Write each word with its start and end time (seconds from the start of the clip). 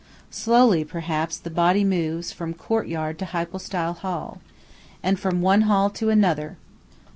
Slowly, 0.31 0.83
perhaps, 0.83 1.37
the 1.37 1.51
body 1.51 1.83
moves 1.83 2.31
from 2.31 2.55
courtyard 2.55 3.19
to 3.19 3.25
hypostyle 3.25 3.93
hall, 3.95 4.41
and 5.03 5.19
from 5.19 5.43
one 5.43 5.61
hall 5.69 5.91
to 5.91 6.09
another. 6.09 6.57